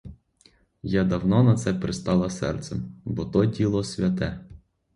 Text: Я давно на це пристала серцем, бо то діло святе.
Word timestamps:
Я 0.83 1.03
давно 1.03 1.43
на 1.43 1.55
це 1.57 1.73
пристала 1.73 2.29
серцем, 2.29 2.91
бо 3.05 3.25
то 3.25 3.45
діло 3.45 3.83
святе. 3.83 4.39